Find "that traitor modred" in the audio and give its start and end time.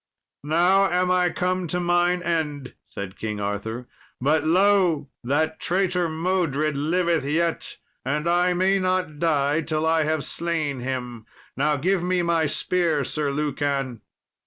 5.23-6.75